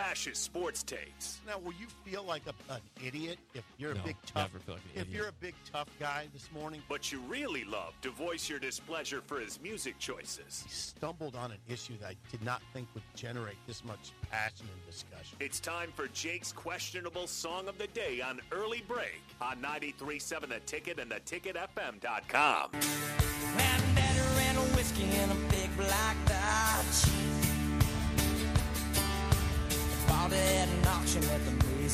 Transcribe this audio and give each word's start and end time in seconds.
bashes 0.00 0.38
sports 0.38 0.82
takes. 0.82 1.40
Now, 1.46 1.58
will 1.58 1.74
you 1.74 1.86
feel 2.06 2.24
like 2.24 2.42
a, 2.46 2.72
an 2.72 2.80
idiot 3.04 3.38
if 3.54 3.64
you're 3.76 3.92
No, 3.94 4.00
a 4.00 4.04
big 4.04 4.16
tough? 4.24 4.50
never 4.50 4.58
feel 4.64 4.74
like 4.76 4.84
an 4.84 4.90
if 4.94 5.02
idiot. 5.02 5.16
you're 5.16 5.28
a 5.28 5.32
big 5.40 5.54
tough 5.70 5.88
guy 6.00 6.26
this 6.32 6.48
morning, 6.54 6.82
But 6.88 7.12
you 7.12 7.20
really 7.28 7.64
love 7.64 7.92
to 8.00 8.10
voice 8.10 8.48
your 8.48 8.58
displeasure 8.58 9.20
for 9.26 9.38
his 9.40 9.60
music 9.60 9.98
choices. 9.98 10.62
he 10.66 10.70
stumbled 10.72 11.36
on 11.36 11.50
an 11.52 11.58
issue 11.68 11.98
that 12.00 12.08
I 12.08 12.16
did 12.30 12.42
not 12.42 12.62
think 12.72 12.88
would 12.94 13.02
generate 13.14 13.58
this 13.66 13.84
much 13.84 14.12
passion 14.30 14.66
and 14.72 14.86
discussion. 14.90 15.36
It's 15.38 15.60
time 15.60 15.92
for 15.94 16.08
Jake's 16.08 16.50
questionable 16.52 17.26
song 17.26 17.68
of 17.68 17.76
the 17.76 17.86
day 17.88 18.22
on 18.22 18.40
Early 18.52 18.82
Break 18.88 19.20
on 19.42 19.58
93.7 19.58 20.48
The 20.48 20.60
Ticket 20.60 20.98
and 20.98 21.10
theticketfm.com. 21.10 22.70
Man, 22.72 23.80
daddy 23.94 24.20
ran 24.36 24.56
a 24.56 24.60
whiskey 24.76 25.04
in 25.04 25.30
a 25.30 25.34
big 25.50 25.76
black 25.76 26.16
Dodge. 26.26 26.39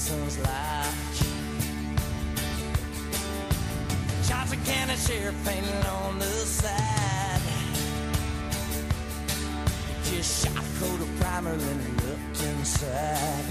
The 0.09 0.17
Mason's 0.17 0.39
Lodge. 0.39 1.21
Johnson 4.29 4.59
County 4.65 4.97
Sheriff 4.97 5.45
painted 5.45 5.87
on 5.87 6.19
the 6.19 6.25
side. 6.25 7.41
Just 10.05 10.45
shot 10.45 10.57
a 10.57 10.81
coat 10.81 11.01
of 11.01 11.21
primer, 11.21 11.57
then 11.57 11.97
looked 12.07 12.43
inside. 12.43 13.45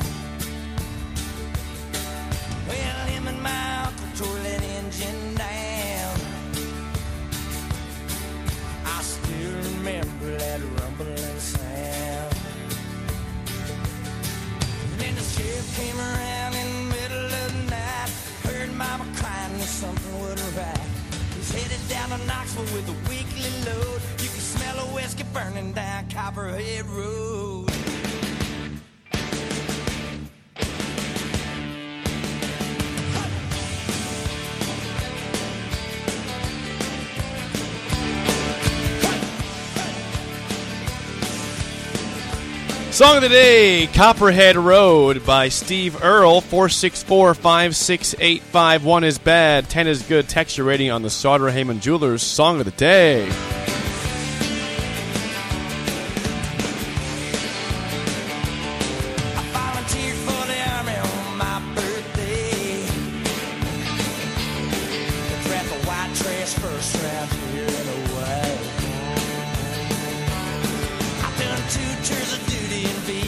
Well, 2.67 3.07
him 3.07 3.27
and 3.27 3.41
my 3.41 3.85
uncle 3.85 4.07
tore 4.15 4.39
that 4.39 4.63
engine 4.63 5.35
down. 5.35 6.19
I 8.85 9.01
still 9.01 9.55
remember 9.73 10.37
that 10.37 10.61
rumbling 10.79 11.34
burning 25.55 25.73
down 25.73 26.09
Copperhead 26.09 26.85
Road. 26.85 27.71
Song 42.91 43.17
of 43.17 43.23
the 43.23 43.29
day, 43.29 43.87
Copperhead 43.87 44.55
Road 44.55 45.25
by 45.25 45.49
Steve 45.49 46.01
Earle. 46.01 46.39
464 46.41 47.33
568 47.33 48.41
1 48.81 49.03
is 49.03 49.17
bad, 49.17 49.69
10 49.69 49.87
is 49.87 50.01
good. 50.03 50.27
Texture 50.29 50.63
rating 50.63 50.91
on 50.91 51.01
the 51.01 51.09
Sartor 51.09 51.49
Hamann 51.49 51.79
Jewelers 51.81 52.23
Song 52.23 52.59
of 52.59 52.65
the 52.65 52.71
Day. 52.71 53.29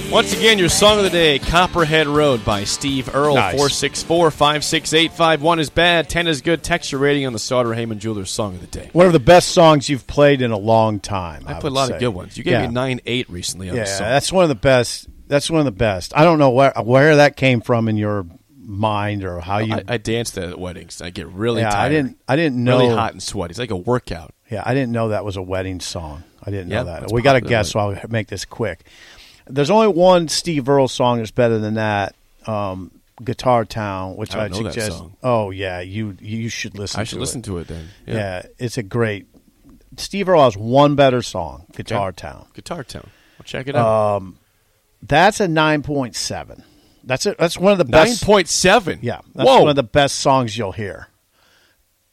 Once 0.09 0.31
again, 0.33 0.57
your 0.57 0.69
song 0.69 0.97
of 0.97 1.03
the 1.03 1.09
day, 1.09 1.37
Copperhead 1.37 2.07
Road 2.07 2.43
by 2.45 2.63
Steve 2.63 3.13
Earle. 3.13 3.35
Nice. 3.35 3.51
464 3.51 4.31
568 4.31 5.39
1 5.41 5.59
is 5.59 5.69
bad, 5.69 6.09
10 6.09 6.27
is 6.27 6.41
good. 6.41 6.63
Texture 6.63 6.97
rating 6.97 7.25
on 7.25 7.33
the 7.33 7.39
Sartor 7.39 7.73
Hamann 7.73 7.99
Jewelers 7.99 8.31
Song 8.31 8.55
of 8.55 8.61
the 8.61 8.67
Day. 8.67 8.89
One 8.93 9.05
of 9.05 9.11
the 9.11 9.19
best 9.19 9.49
songs 9.49 9.89
you've 9.89 10.07
played 10.07 10.41
in 10.41 10.51
a 10.51 10.57
long 10.57 11.01
time. 11.01 11.43
I, 11.45 11.57
I, 11.57 11.59
put 11.59 11.71
a 11.71 11.75
lot 11.75 11.89
say. 11.89 11.95
of 11.95 11.99
good 11.99 12.09
ones. 12.09 12.37
You 12.37 12.45
gave 12.45 12.53
yeah. 12.53 12.67
me 12.67 12.73
9 12.73 13.01
8 13.05 13.29
recently 13.29 13.69
on 13.69 13.75
Yeah, 13.75 13.83
the 13.83 13.89
song. 13.89 14.07
that's 14.07 14.31
one 14.31 14.43
of 14.43 14.49
the 14.49 14.55
best. 14.55 15.07
That's 15.27 15.51
one 15.51 15.59
of 15.59 15.65
the 15.65 15.71
best. 15.71 16.15
I 16.15 16.23
don't 16.23 16.39
know 16.39 16.51
where 16.51 16.71
where 16.81 17.17
that 17.17 17.35
came 17.35 17.59
from 17.59 17.89
in 17.89 17.97
your 17.97 18.25
mind 18.57 19.25
or 19.25 19.41
how 19.41 19.57
you. 19.57 19.75
I, 19.75 19.83
I 19.89 19.97
danced 19.97 20.37
at 20.37 20.57
weddings. 20.57 21.01
I 21.01 21.09
get 21.09 21.27
really 21.27 21.61
yeah, 21.61 21.69
tired. 21.71 21.85
I 21.85 21.89
didn't. 21.89 22.17
I 22.29 22.35
didn't 22.37 22.63
know. 22.63 22.79
Really 22.79 22.95
hot 22.95 23.11
and 23.11 23.21
sweaty. 23.21 23.51
It's 23.51 23.59
like 23.59 23.71
a 23.71 23.75
workout. 23.75 24.33
Yeah, 24.49 24.63
I 24.65 24.73
didn't 24.73 24.93
know 24.93 25.09
that 25.09 25.25
was 25.25 25.35
a 25.35 25.41
wedding 25.41 25.81
song. 25.81 26.23
I 26.41 26.49
didn't 26.49 26.69
Yeah, 26.69 26.83
know 26.83 26.85
that. 26.85 27.11
We 27.11 27.21
got 27.21 27.33
to 27.33 27.41
guess, 27.41 27.71
so 27.71 27.79
I'll 27.81 27.99
make 28.07 28.27
this 28.27 28.45
quick. 28.45 28.87
There's 29.49 29.69
only 29.69 29.87
one 29.87 30.27
Steve 30.27 30.67
Earle 30.69 30.87
song 30.87 31.17
that's 31.19 31.31
better 31.31 31.57
than 31.59 31.75
that. 31.75 32.15
Um, 32.45 32.91
Guitar 33.23 33.65
Town, 33.65 34.15
which 34.15 34.35
I 34.35 34.45
I 34.45 34.49
suggest. 34.49 34.97
song. 34.97 35.17
Oh 35.23 35.49
yeah, 35.51 35.79
you 35.79 36.15
you 36.21 36.49
should 36.49 36.77
listen. 36.77 36.99
I 36.99 37.03
should 37.03 37.15
to 37.15 37.19
listen 37.21 37.39
it. 37.41 37.45
to 37.45 37.57
it 37.59 37.67
then. 37.67 37.87
Yeah. 38.05 38.43
it's 38.59 38.77
a 38.77 38.83
great. 38.83 39.25
Steve 39.97 40.29
Earle 40.29 40.43
has 40.43 40.55
one 40.55 40.95
better 40.95 41.21
song, 41.23 41.65
Guitar 41.75 42.09
Yeah. 42.09 42.11
Town. 42.11 42.47
Guitar 42.53 42.83
Town. 42.83 43.09
Well, 43.39 43.43
check 43.45 43.67
it 43.67 43.75
out. 43.75 44.23
That's 45.01 45.39
a 45.39 45.47
nine 45.47 45.81
point 45.81 46.15
seven. 46.15 46.63
That's 47.03 47.25
it. 47.25 47.37
That's 47.37 47.57
one 47.57 47.71
of 47.71 47.77
the 47.77 47.85
Nine 47.85 48.05
best. 48.07 48.23
point 48.23 48.47
seven. 48.49 48.99
Yeah, 49.01 49.21
that's 49.33 49.47
Whoa. 49.47 49.61
one 49.61 49.69
of 49.69 49.75
the 49.77 49.83
best 49.83 50.17
songs 50.19 50.57
you'll 50.57 50.73
hear. 50.73 51.07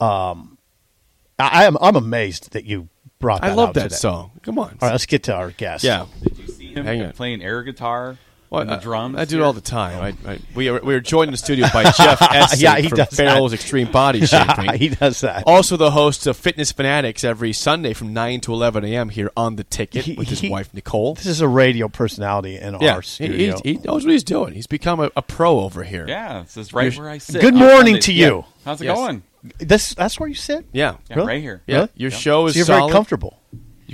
Um, 0.00 0.56
I 1.38 1.64
am 1.64 1.76
I'm 1.80 1.96
amazed 1.96 2.52
that 2.52 2.64
you 2.64 2.88
brought. 3.18 3.42
That 3.42 3.50
I 3.50 3.54
love 3.54 3.74
that 3.74 3.84
today. 3.84 3.94
song. 3.96 4.30
Come 4.42 4.58
on. 4.58 4.66
All 4.80 4.88
right, 4.88 4.92
let's 4.92 5.06
get 5.06 5.24
to 5.24 5.34
our 5.34 5.50
guest. 5.50 5.82
Yeah. 5.84 6.06
Did 6.74 6.84
you 6.84 6.90
see 6.90 6.90
him 6.90 6.98
Hang 6.98 7.06
on. 7.06 7.12
playing 7.12 7.42
air 7.42 7.62
guitar 7.62 8.16
Well, 8.50 8.60
and 8.62 8.70
the 8.70 8.74
I- 8.76 8.80
drums? 8.80 9.16
I, 9.16 9.24
do 9.24 9.40
it 9.40 9.42
all 9.44 9.52
the 9.52 9.60
time. 9.60 10.16
I, 10.26 10.30
I, 10.32 10.38
we, 10.54 10.68
are, 10.68 10.80
we 10.80 10.94
are 10.94 11.00
joined 11.00 11.28
in 11.28 11.32
the 11.32 11.38
studio 11.38 11.66
by 11.72 11.82
Jeff 11.96 12.18
Essink 12.20 12.60
Yeah, 12.62 12.76
he 12.76 12.88
from 12.88 12.96
does 12.98 13.08
that. 13.10 13.38
Xtreme 13.38 13.90
Body 13.92 14.24
Shaping. 14.26 14.74
he 14.78 14.90
does 14.90 15.20
that. 15.22 15.44
also 15.46 15.76
the 15.76 15.90
host 15.90 16.26
of 16.26 16.36
Fitness 16.36 16.70
Fanatics 16.72 17.24
every 17.24 17.52
Sunday 17.52 17.92
from 17.94 18.12
9 18.12 18.40
to 18.42 18.52
11 18.52 18.84
a.m. 18.84 19.08
here 19.08 19.30
on 19.36 19.56
The 19.56 19.64
Ticket 19.64 20.04
He- 20.04 20.14
with 20.14 20.28
his 20.28 20.40
he- 20.40 20.48
wife, 20.50 20.72
Nicole. 20.74 21.14
This 21.14 21.26
is 21.26 21.40
a 21.40 21.48
radio 21.48 21.88
personality 21.88 22.56
in 22.56 22.76
Yeah, 22.80 22.94
our 22.94 23.00
he, 23.00 23.06
studio. 23.08 23.60
he, 23.64 23.72
he 23.74 23.78
knows 23.78 24.04
what 24.04 24.12
he's 24.12 24.24
doing. 24.24 24.52
He's 24.54 24.66
become 24.66 25.00
a, 25.00 25.10
a 25.16 25.22
pro 25.22 25.60
over 25.60 25.82
here. 25.82 26.06
Yeah, 26.08 26.42
this 26.42 26.56
is 26.56 26.72
right 26.72 26.92
You're- 26.92 26.98
where 27.04 27.10
I 27.10 27.18
sit. 27.18 27.40
Good 27.40 27.54
morning 27.54 27.94
Sundays. 27.94 28.04
to 28.06 28.12
Yeah. 28.12 28.26
you. 28.26 28.44
How's 28.64 28.80
it 28.80 28.84
Yes. 28.86 28.96
going? 28.96 29.22
this 29.58 29.92
that's 29.94 30.18
where 30.18 30.26
you 30.26 30.34
sit. 30.34 30.64
Yeah. 30.72 30.96
Yeah, 31.10 31.16
Really? 31.16 31.28
right 31.28 31.42
here. 31.42 31.62
Yeah. 31.66 31.74
Really? 31.76 31.88
Your 31.96 32.10
Yeah. 32.10 32.16
show 32.16 32.46
is 32.46 32.54
So 32.54 32.58
you're 32.58 32.64
solid. 32.66 32.80
very 32.80 32.92
comfortable. 32.92 33.38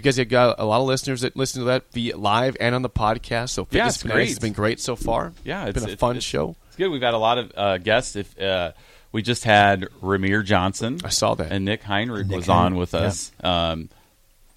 You 0.00 0.04
guys 0.04 0.16
have 0.16 0.30
got 0.30 0.58
a 0.58 0.64
lot 0.64 0.80
of 0.80 0.86
listeners 0.86 1.20
that 1.20 1.36
listen 1.36 1.60
to 1.60 1.66
that 1.66 1.92
via 1.92 2.16
live 2.16 2.56
and 2.58 2.74
on 2.74 2.80
the 2.80 2.88
podcast. 2.88 3.50
So 3.50 3.68
Yeah, 3.70 3.80
Fitness 3.84 3.94
it's 3.96 4.02
Fanatics 4.02 4.16
great. 4.16 4.28
has 4.30 4.38
been 4.38 4.52
great 4.54 4.80
so 4.80 4.96
far. 4.96 5.34
Yeah, 5.44 5.66
it's 5.66 5.70
it's 5.70 5.74
been 5.80 5.82
a 5.82 5.92
it's- 5.92 6.00
fun 6.00 6.10
it's- 6.12 6.24
show. 6.24 6.56
It's 6.68 6.76
good. 6.76 6.88
We've 6.88 7.02
got 7.02 7.12
a 7.12 7.18
lot 7.18 7.36
of 7.36 7.52
uh, 7.54 7.76
guests. 7.76 8.16
If 8.16 8.40
uh, 8.40 8.72
we 9.12 9.20
just 9.20 9.44
had 9.44 9.88
Ramir 10.02 10.42
Johnson, 10.42 11.00
I 11.04 11.10
saw 11.10 11.34
that. 11.34 11.52
and 11.52 11.66
Nick 11.66 11.82
Heinrich 11.82 12.28
Nick 12.28 12.36
was 12.38 12.46
Heinrich, 12.46 12.64
on 12.72 12.74
with 12.76 12.94
yeah. 12.94 13.00
us 13.00 13.32
um, 13.44 13.90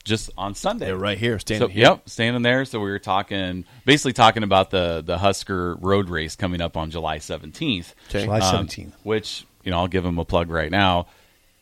just 0.05 0.29
on 0.37 0.55
Sunday. 0.55 0.85
They're 0.85 0.97
right 0.97 1.17
here, 1.17 1.39
standing 1.39 1.67
So, 1.67 1.73
here. 1.73 1.87
Yep, 1.87 2.07
standing 2.09 2.41
there. 2.41 2.63
So 2.63 2.79
we 2.79 2.89
were 2.89 2.99
talking, 2.99 3.65
basically 3.83 4.13
talking 4.13 4.43
about 4.43 4.69
the 4.71 5.03
the 5.05 5.17
Husker 5.17 5.75
Road 5.75 6.07
Race 6.07 6.37
coming 6.37 6.61
up 6.61 6.77
on 6.77 6.89
July 6.89 7.17
seventeenth. 7.17 7.93
Okay. 8.07 8.23
July 8.23 8.39
Um, 8.39 8.67
17th. 8.67 8.93
which 9.03 9.45
you 9.65 9.71
know 9.71 9.79
I'll 9.79 9.87
give 9.89 10.03
them 10.05 10.19
a 10.19 10.23
plug 10.25 10.49
right 10.49 10.71
now. 10.71 11.07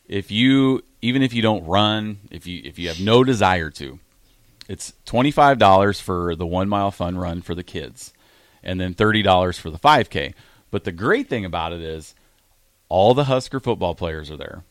If 0.06 0.30
you 0.30 0.84
even 1.02 1.22
if 1.22 1.34
you 1.34 1.42
don't 1.42 1.66
run, 1.66 2.20
if 2.30 2.46
you 2.46 2.62
if 2.64 2.78
you 2.78 2.88
have 2.88 3.00
no 3.00 3.24
desire 3.24 3.70
to, 3.70 3.98
it's 4.68 4.92
twenty 5.04 5.30
five 5.30 5.58
dollars 5.58 6.00
for 6.00 6.34
the 6.36 6.46
one 6.46 6.68
mile 6.68 6.90
fun 6.90 7.18
run 7.18 7.42
for 7.42 7.54
the 7.54 7.64
kids, 7.64 8.12
and 8.62 8.80
then 8.80 8.94
thirty 8.94 9.22
dollars 9.22 9.58
for 9.58 9.70
the 9.70 9.78
five 9.78 10.08
k. 10.08 10.34
But 10.70 10.84
the 10.84 10.92
great 10.92 11.28
thing 11.28 11.44
about 11.44 11.72
it 11.72 11.80
is, 11.82 12.14
all 12.88 13.12
the 13.14 13.24
Husker 13.24 13.60
football 13.60 13.94
players 13.94 14.30
are 14.30 14.36
there, 14.36 14.64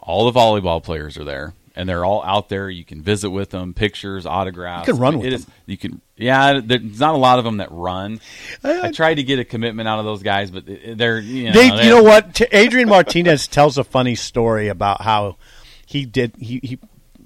all 0.00 0.30
the 0.30 0.38
volleyball 0.38 0.82
players 0.82 1.16
are 1.16 1.22
there, 1.24 1.52
and 1.76 1.88
they're 1.88 2.04
all 2.04 2.24
out 2.24 2.48
there. 2.48 2.68
You 2.70 2.84
can 2.84 3.02
visit 3.02 3.30
with 3.30 3.50
them, 3.50 3.72
pictures, 3.74 4.26
autographs. 4.26 4.88
You 4.88 4.94
can 4.94 5.00
run 5.02 5.18
with 5.18 5.26
It 5.26 5.30
them. 5.30 5.38
is- 5.40 5.46
you 5.66 5.76
can, 5.76 6.00
yeah. 6.16 6.60
There's 6.64 6.98
not 6.98 7.14
a 7.14 7.18
lot 7.18 7.38
of 7.38 7.44
them 7.44 7.58
that 7.58 7.68
run. 7.70 8.20
I 8.64 8.90
tried 8.90 9.14
to 9.16 9.22
get 9.22 9.38
a 9.38 9.44
commitment 9.44 9.88
out 9.88 9.98
of 10.00 10.04
those 10.04 10.22
guys, 10.24 10.50
but 10.50 10.64
uh, 10.68 10.94
they're 10.96 11.20
you 11.20 11.44
know, 11.44 11.52
They, 11.52 11.68
they're- 11.70 11.84
you 11.84 11.90
know 11.90 12.02
what? 12.02 12.40
Adrian 12.52 12.88
Martinez 12.88 13.46
tells 13.48 13.78
a 13.78 13.84
funny 13.84 14.14
story 14.16 14.66
about 14.68 15.02
how 15.02 15.36
he 15.86 16.04
did 16.04 16.34
he 16.38 16.60
he, 16.62 16.78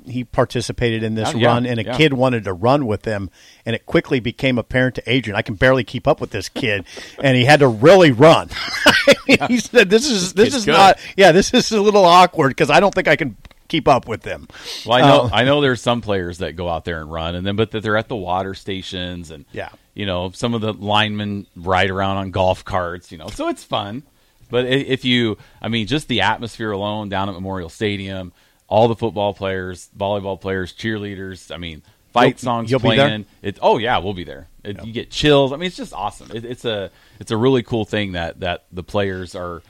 he 0.06 0.24
participated 0.24 1.02
in 1.02 1.14
this 1.14 1.34
Oh, 1.34 1.38
yeah, 1.38 1.48
run, 1.48 1.66
and 1.66 1.78
a 1.78 1.84
yeah. 1.84 1.96
kid 1.96 2.14
wanted 2.14 2.44
to 2.44 2.52
run 2.52 2.86
with 2.86 3.04
him, 3.04 3.28
and 3.66 3.76
it 3.76 3.84
quickly 3.84 4.20
became 4.20 4.56
apparent 4.58 4.94
to 4.94 5.02
Adrian, 5.10 5.36
I 5.36 5.42
can 5.42 5.54
barely 5.54 5.84
keep 5.84 6.06
up 6.08 6.20
with 6.20 6.30
this 6.30 6.48
kid, 6.48 6.84
and 7.22 7.36
he 7.36 7.44
had 7.44 7.60
to 7.60 7.68
really 7.68 8.10
run. 8.12 8.48
he 9.26 9.58
said, 9.58 9.90
"This 9.90 10.08
is 10.08 10.32
this 10.34 10.54
is 10.54 10.64
good. 10.64 10.72
not 10.72 10.98
yeah, 11.16 11.32
this 11.32 11.52
is 11.52 11.70
a 11.72 11.80
little 11.80 12.04
awkward 12.04 12.48
because 12.50 12.70
I 12.70 12.80
don't 12.80 12.94
think 12.94 13.08
I 13.08 13.16
can." 13.16 13.36
Keep 13.68 13.86
up 13.86 14.08
with 14.08 14.22
them. 14.22 14.48
Well, 14.86 14.96
I 14.96 15.00
know 15.02 15.20
Uh, 15.24 15.30
I 15.30 15.44
know 15.44 15.60
there's 15.60 15.82
some 15.82 16.00
players 16.00 16.38
that 16.38 16.56
go 16.56 16.70
out 16.70 16.86
there 16.86 17.02
and 17.02 17.12
run, 17.12 17.34
and 17.34 17.46
then 17.46 17.54
but 17.54 17.70
that 17.72 17.82
they're 17.82 17.98
at 17.98 18.08
the 18.08 18.16
water 18.16 18.54
stations, 18.54 19.30
and 19.30 19.44
Yeah. 19.52 19.68
you 19.92 20.06
know 20.06 20.30
some 20.30 20.54
of 20.54 20.62
the 20.62 20.72
linemen 20.72 21.46
ride 21.54 21.90
around 21.90 22.16
on 22.16 22.30
golf 22.30 22.64
carts, 22.64 23.12
you 23.12 23.18
know, 23.18 23.26
so 23.28 23.46
it's 23.48 23.62
fun. 23.62 24.04
But 24.48 24.64
if 24.64 25.04
you, 25.04 25.36
I 25.60 25.68
mean, 25.68 25.86
just 25.86 26.08
the 26.08 26.22
atmosphere 26.22 26.70
alone 26.70 27.10
down 27.10 27.28
at 27.28 27.34
Memorial 27.34 27.68
Stadium, 27.68 28.32
all 28.68 28.86
the 28.88 28.94
football 28.96 29.34
players, 29.34 29.88
volleyball 29.96 30.40
players, 30.40 30.72
cheerleaders, 30.72 31.52
I 31.52 31.58
mean, 31.58 31.82
fight 32.12 32.34
You'll- 32.34 32.38
songs 32.38 32.70
you'll 32.70 32.80
be 32.80 32.90
there? 32.96 33.08
playing. 33.08 33.26
It, 33.42 33.58
oh 33.60 33.78
yeah, 33.78 33.98
we'll 33.98 34.14
be 34.14 34.24
there. 34.24 34.46
It, 34.62 34.84
You 34.84 34.92
get 34.92 35.10
chills. 35.10 35.52
I 35.52 35.56
mean, 35.56 35.66
it's 35.66 35.76
just 35.76 35.94
awesome. 35.94 36.30
It, 36.34 36.44
it's 36.44 36.64
a 36.64 36.90
it's 37.18 37.30
a 37.30 37.36
really 37.36 37.62
cool 37.62 37.84
thing 37.84 38.12
that 38.12 38.40
that 38.40 38.64
the 38.70 38.82
players 38.82 39.34
are 39.34 39.62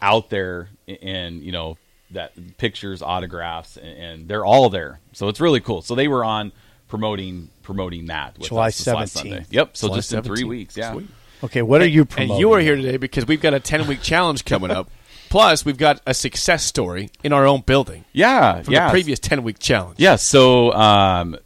out 0.00 0.30
there 0.30 0.68
and 1.02 1.42
you 1.42 1.52
know 1.52 1.76
that 2.10 2.32
pictures, 2.56 3.02
autographs, 3.02 3.76
and, 3.76 3.98
and 3.98 4.28
they're 4.28 4.44
all 4.44 4.70
there. 4.70 5.00
So 5.12 5.28
it's 5.28 5.40
really 5.40 5.60
cool. 5.60 5.82
So 5.82 5.94
they 5.94 6.08
were 6.08 6.24
on 6.24 6.52
promoting 6.88 7.50
promoting 7.62 8.06
that 8.06 8.38
with 8.38 8.48
July 8.48 8.68
us 8.68 8.78
this 8.78 8.86
last 8.86 9.16
17th. 9.16 9.46
Yep. 9.50 9.76
So 9.76 9.88
July 9.88 9.98
just 9.98 10.12
in 10.12 10.22
three 10.22 10.44
weeks. 10.44 10.76
Yeah. 10.76 10.92
Sweet. 10.92 11.08
Okay, 11.44 11.62
what 11.62 11.80
are 11.80 11.86
you 11.86 12.04
promoting? 12.04 12.32
And 12.32 12.40
you 12.40 12.52
are 12.54 12.60
here 12.60 12.74
today 12.74 12.96
because 12.96 13.26
we've 13.26 13.40
got 13.40 13.54
a 13.54 13.60
10 13.60 13.86
week 13.86 14.02
challenge 14.02 14.44
coming 14.44 14.70
up. 14.72 14.90
Plus, 15.30 15.64
we've 15.64 15.76
got 15.78 16.00
a 16.06 16.14
success 16.14 16.64
story 16.64 17.10
in 17.22 17.32
our 17.32 17.46
own 17.46 17.62
building 17.62 18.04
Yeah. 18.12 18.62
from 18.62 18.72
yeah. 18.74 18.86
the 18.86 18.90
previous 18.92 19.18
10 19.18 19.42
week 19.42 19.58
challenge. 19.58 19.98
Yeah, 19.98 20.16
so 20.16 20.72
um, 20.72 21.36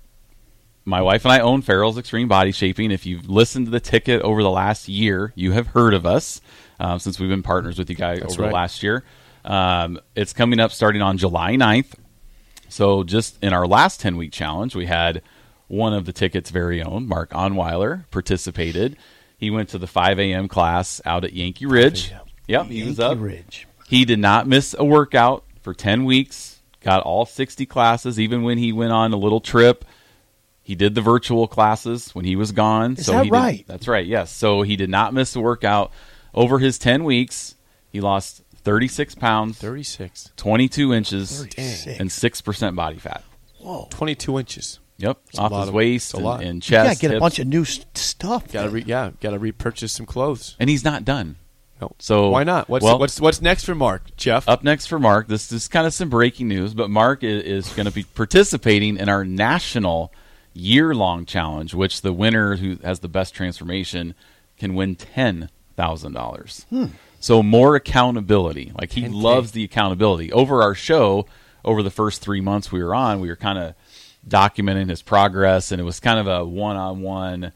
my 0.84 1.02
wife 1.02 1.24
and 1.24 1.32
I 1.32 1.40
own 1.40 1.62
Farrell's 1.62 1.96
Xtreme 1.96 2.28
Body 2.28 2.52
Shaping. 2.52 2.90
If 2.90 3.06
you've 3.06 3.28
listened 3.28 3.66
to 3.66 3.70
the 3.70 3.80
ticket 3.80 4.22
over 4.22 4.42
the 4.42 4.50
last 4.50 4.88
year, 4.88 5.32
you 5.34 5.52
have 5.52 5.68
heard 5.68 5.94
of 5.94 6.06
us 6.06 6.40
um, 6.80 6.98
since 6.98 7.18
we've 7.18 7.28
been 7.28 7.42
partners 7.42 7.78
with 7.78 7.90
you 7.90 7.96
guys 7.96 8.20
That's 8.20 8.34
over 8.34 8.42
right. 8.42 8.48
the 8.48 8.54
last 8.54 8.82
year. 8.82 9.04
Um, 9.44 10.00
it's 10.14 10.32
coming 10.32 10.60
up 10.60 10.72
starting 10.72 11.02
on 11.02 11.18
July 11.18 11.54
9th. 11.54 11.94
So 12.68 13.04
just 13.04 13.36
in 13.42 13.52
our 13.52 13.66
last 13.66 14.00
10 14.00 14.16
week 14.16 14.32
challenge, 14.32 14.74
we 14.74 14.86
had 14.86 15.22
one 15.68 15.92
of 15.92 16.04
the 16.04 16.12
ticket's 16.12 16.50
very 16.50 16.82
own, 16.82 17.06
Mark 17.06 17.30
Onweiler, 17.30 18.04
participated. 18.10 18.96
He 19.38 19.50
went 19.50 19.70
to 19.70 19.78
the 19.78 19.86
5 19.86 20.18
a.m. 20.20 20.46
class 20.48 21.00
out 21.04 21.24
at 21.24 21.32
Yankee 21.32 21.66
Ridge. 21.66 22.12
Yep, 22.46 22.66
he 22.66 22.82
was 22.84 23.00
up. 23.00 23.18
Ridge. 23.20 23.66
He 23.92 24.04
did 24.06 24.18
not 24.18 24.46
miss 24.48 24.74
a 24.78 24.84
workout 24.84 25.44
for 25.60 25.74
10 25.74 26.04
weeks, 26.06 26.60
got 26.80 27.02
all 27.02 27.26
60 27.26 27.66
classes, 27.66 28.18
even 28.18 28.42
when 28.42 28.56
he 28.56 28.72
went 28.72 28.90
on 28.92 29.12
a 29.12 29.16
little 29.16 29.40
trip. 29.40 29.84
He 30.62 30.74
did 30.74 30.94
the 30.94 31.02
virtual 31.02 31.46
classes 31.46 32.14
when 32.14 32.24
he 32.24 32.34
was 32.34 32.52
gone. 32.52 32.94
Is 32.96 33.04
so 33.04 33.12
that 33.12 33.24
he 33.24 33.30
did- 33.30 33.36
right? 33.36 33.64
that's 33.66 33.86
right, 33.86 34.06
yes. 34.06 34.30
So 34.32 34.62
he 34.62 34.76
did 34.76 34.88
not 34.88 35.12
miss 35.12 35.36
a 35.36 35.40
workout. 35.40 35.92
Over 36.32 36.58
his 36.58 36.78
10 36.78 37.04
weeks, 37.04 37.56
he 37.90 38.00
lost 38.00 38.42
36 38.64 39.14
pounds, 39.16 39.58
36. 39.58 40.30
22 40.36 40.94
inches, 40.94 41.38
36. 41.40 42.00
and 42.00 42.08
6% 42.10 42.74
body 42.76 42.96
fat. 42.98 43.22
Whoa. 43.58 43.88
22 43.90 44.38
inches. 44.38 44.78
Yep, 44.96 45.18
a 45.36 45.40
off 45.40 45.50
lot 45.52 45.60
his 45.60 45.68
of- 45.68 45.74
waist 45.74 46.06
it's 46.06 46.14
a 46.14 46.16
and, 46.16 46.24
lot. 46.24 46.42
and 46.42 46.54
You 46.56 46.60
chest. 46.60 46.86
gotta 47.02 47.08
get 47.10 47.16
a 47.16 47.20
bunch 47.20 47.38
of 47.40 47.46
new 47.48 47.62
s- 47.62 47.80
stuff. 47.94 48.50
Got 48.52 48.62
to 48.64 48.70
re- 48.70 48.84
yeah, 48.86 49.10
got 49.20 49.30
to 49.32 49.38
repurchase 49.38 49.92
some 49.92 50.06
clothes. 50.06 50.56
and 50.58 50.70
he's 50.70 50.84
not 50.84 51.04
done. 51.04 51.36
No. 51.82 51.90
So 51.98 52.28
why 52.28 52.44
not? 52.44 52.68
What's 52.68 52.84
well- 52.84 52.98
what's 53.00 53.20
what's 53.20 53.42
next 53.42 53.64
for 53.64 53.74
Mark? 53.74 54.16
Jeff? 54.16 54.48
Up 54.48 54.62
next 54.62 54.86
for 54.86 55.00
Mark, 55.00 55.26
this 55.26 55.50
is 55.50 55.66
kind 55.66 55.84
of 55.84 55.92
some 55.92 56.08
breaking 56.08 56.46
news, 56.46 56.74
but 56.74 56.90
Mark 56.90 57.24
is, 57.24 57.42
is 57.66 57.72
going 57.74 57.86
to 57.86 57.92
be 57.92 58.04
participating 58.04 58.96
in 58.98 59.08
our 59.08 59.24
national 59.24 60.12
year 60.54 60.94
long 60.94 61.26
challenge, 61.26 61.74
which 61.74 62.02
the 62.02 62.12
winner 62.12 62.54
who 62.56 62.76
has 62.84 63.00
the 63.00 63.08
best 63.08 63.34
transformation 63.34 64.14
can 64.58 64.74
win 64.74 64.94
ten 64.94 65.50
thousand 65.76 66.12
dollars. 66.12 66.66
Hmm. 66.70 66.86
So 67.18 67.42
more 67.42 67.74
accountability. 67.74 68.72
Like 68.78 68.92
he 68.92 69.02
10K. 69.02 69.10
loves 69.12 69.50
the 69.52 69.64
accountability. 69.64 70.32
Over 70.32 70.62
our 70.62 70.74
show, 70.76 71.26
over 71.64 71.82
the 71.82 71.90
first 71.90 72.22
three 72.22 72.40
months 72.40 72.70
we 72.70 72.82
were 72.82 72.94
on, 72.94 73.18
we 73.20 73.28
were 73.28 73.36
kind 73.36 73.58
of 73.58 73.74
documenting 74.28 74.88
his 74.88 75.02
progress, 75.02 75.72
and 75.72 75.80
it 75.80 75.84
was 75.84 75.98
kind 75.98 76.20
of 76.20 76.28
a 76.28 76.44
one 76.44 76.76
on 76.76 77.00
one 77.02 77.52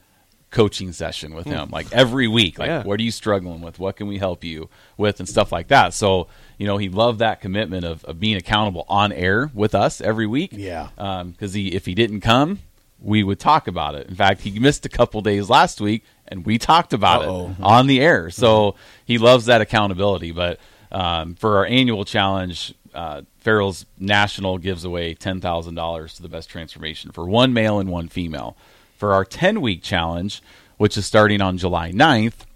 coaching 0.51 0.93
session 0.93 1.35
with 1.35 1.45
him 1.47 1.69
like 1.71 1.93
every 1.93 2.29
week 2.29 2.59
like 2.59 2.69
Yeah. 2.69 2.83
what 2.85 2.99
are 3.01 3.03
you 3.03 3.11
struggling 3.11 3.61
with? 3.61 3.79
What 3.79 3.97
can 3.97 4.07
we 4.07 4.19
help 4.19 4.45
you 4.45 4.69
with? 4.97 5.19
And 5.21 5.29
stuff 5.29 5.51
like 5.53 5.69
that. 5.69 5.93
So 5.93 6.29
you 6.57 6.67
know 6.67 6.79
he 6.79 6.89
loved 6.89 7.19
that 7.19 7.41
commitment 7.41 7.85
of, 7.85 8.05
of 8.05 8.21
being 8.21 8.37
accountable 8.37 8.85
on 8.89 9.13
air 9.13 9.51
with 9.53 9.75
us 9.75 10.01
every 10.01 10.27
week. 10.27 10.51
Yeah. 10.53 10.89
because 10.97 11.53
he 11.53 11.69
if 11.75 11.85
he 11.87 11.95
didn't 11.95 12.21
come 12.21 12.61
we 12.99 13.23
would 13.23 13.39
talk 13.39 13.69
about 13.69 13.95
it. 13.95 14.07
In 14.09 14.15
fact 14.15 14.41
he 14.43 14.59
missed 14.59 14.87
a 14.87 14.89
couple 14.89 15.21
days 15.21 15.51
last 15.51 15.81
week 15.81 16.05
and 16.29 16.47
we 16.47 16.59
talked 16.59 16.93
about 16.93 17.23
Uh-oh. 17.23 17.51
it 17.51 17.63
on 17.63 17.87
the 17.89 18.01
air. 18.01 18.31
So 18.31 18.77
he 19.05 19.19
loves 19.19 19.47
that 19.47 19.61
accountability. 19.61 20.31
But 20.33 20.59
um, 20.93 21.35
for 21.35 21.59
our 21.59 21.67
annual 21.67 22.05
challenge 22.05 22.73
uh, 22.95 23.23
Farrell's 23.41 23.85
National 23.99 24.57
gives 24.57 24.85
away 24.85 25.15
$10,000 25.15 26.17
to 26.17 26.23
the 26.23 26.29
best 26.29 26.49
transformation 26.49 27.11
for 27.13 27.27
one 27.29 27.53
male 27.53 27.79
and 27.79 27.91
one 27.91 28.09
female. 28.09 28.57
For 28.97 29.13
our 29.13 29.25
10 29.25 29.61
week 29.61 29.83
challenge, 29.83 30.43
which 30.79 30.97
is 30.97 31.05
starting 31.05 31.43
on 31.43 31.59
July 31.59 31.93
9th, 31.93 32.47